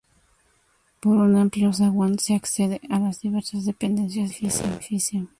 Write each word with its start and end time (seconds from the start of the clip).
Por 0.99 1.17
un 1.17 1.35
amplio 1.35 1.71
zaguán 1.73 2.17
se 2.17 2.33
accede 2.33 2.81
a 2.89 2.97
las 2.97 3.21
diversas 3.21 3.65
dependencias 3.65 4.31
del 4.41 4.49
edificio. 4.49 5.29